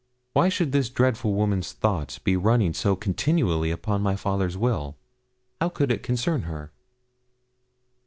Why 0.33 0.49
should 0.49 0.71
this 0.71 0.89
dreadful 0.89 1.35
woman's 1.35 1.73
thoughts 1.73 2.17
be 2.17 2.35
running 2.35 2.73
so 2.73 2.95
continually 2.95 3.69
upon 3.69 4.01
my 4.01 4.15
father's 4.15 4.57
will? 4.57 4.97
How 5.59 5.69
could 5.69 5.91
it 5.91 6.01
concern 6.01 6.41
her? 6.41 6.71